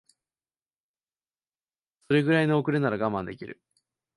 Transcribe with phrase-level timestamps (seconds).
[2.07, 3.61] それぐらいの遅れなら我慢できる